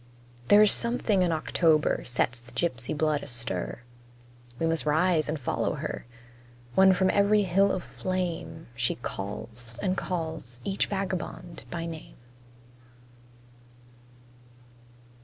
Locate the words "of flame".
7.71-8.65